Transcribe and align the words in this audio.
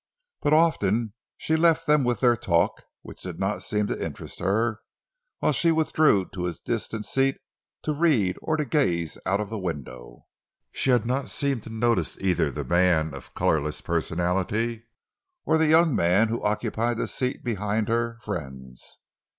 But 0.41 0.53
often 0.53 1.13
she 1.37 1.55
left 1.55 1.85
them 1.85 2.03
with 2.03 2.21
their 2.21 2.35
talk, 2.35 2.81
which 3.03 3.21
did 3.21 3.37
not 3.39 3.61
seem 3.61 3.85
to 3.85 4.03
interest 4.03 4.39
her, 4.39 4.79
while 5.37 5.51
she 5.51 5.71
withdrew 5.71 6.27
to 6.33 6.47
a 6.47 6.53
distant 6.65 7.05
seat 7.05 7.37
to 7.83 7.93
read 7.93 8.35
or 8.41 8.57
to 8.57 8.65
gaze 8.65 9.19
out 9.27 9.39
of 9.39 9.51
the 9.51 9.59
window. 9.59 10.25
She 10.71 10.89
had 10.89 11.05
not 11.05 11.29
seemed 11.29 11.61
to 11.65 11.69
notice 11.69 12.17
either 12.19 12.49
the 12.49 12.65
man 12.65 13.13
of 13.13 13.35
colorless 13.35 13.79
personality 13.81 14.85
or 15.45 15.59
the 15.59 15.67
young 15.67 15.95
man 15.95 16.29
who 16.29 16.41
occupied 16.41 16.97
the 16.97 17.07
seat 17.07 17.43
behind 17.43 17.87
her 17.87 18.17
friends. 18.23 18.97